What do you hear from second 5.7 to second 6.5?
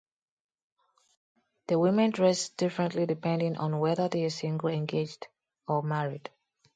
married.